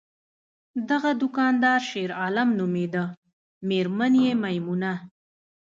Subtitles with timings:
[0.89, 3.03] دغه دوکاندار شیرعالم نومیده،
[3.67, 4.93] میرمن یې میمونه!